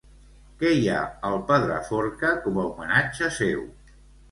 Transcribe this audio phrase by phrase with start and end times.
[0.61, 3.65] Què hi ha al Pedraforca com a homenatge seu?